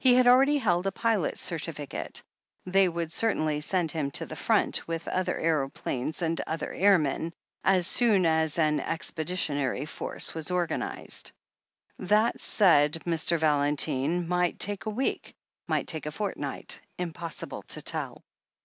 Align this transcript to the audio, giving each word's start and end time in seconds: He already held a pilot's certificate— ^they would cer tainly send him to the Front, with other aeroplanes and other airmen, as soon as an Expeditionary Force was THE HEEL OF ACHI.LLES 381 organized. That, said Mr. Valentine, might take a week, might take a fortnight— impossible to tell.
He 0.00 0.18
already 0.20 0.58
held 0.58 0.88
a 0.88 0.90
pilot's 0.90 1.40
certificate— 1.40 2.24
^they 2.68 2.92
would 2.92 3.12
cer 3.12 3.32
tainly 3.32 3.62
send 3.62 3.92
him 3.92 4.10
to 4.10 4.26
the 4.26 4.34
Front, 4.34 4.88
with 4.88 5.06
other 5.06 5.38
aeroplanes 5.38 6.22
and 6.22 6.40
other 6.40 6.72
airmen, 6.72 7.32
as 7.62 7.86
soon 7.86 8.26
as 8.26 8.58
an 8.58 8.80
Expeditionary 8.80 9.84
Force 9.86 10.34
was 10.34 10.46
THE 10.48 10.54
HEEL 10.54 10.62
OF 10.64 10.70
ACHI.LLES 10.70 11.22
381 12.02 12.18
organized. 12.18 12.34
That, 12.34 12.40
said 12.40 12.92
Mr. 13.06 13.38
Valentine, 13.38 14.26
might 14.26 14.58
take 14.58 14.86
a 14.86 14.90
week, 14.90 15.36
might 15.68 15.86
take 15.86 16.06
a 16.06 16.10
fortnight— 16.10 16.80
impossible 16.98 17.62
to 17.62 17.80
tell. 17.80 18.24